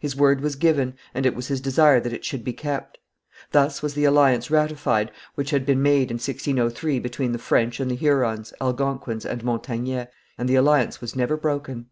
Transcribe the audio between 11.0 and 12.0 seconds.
was never broken.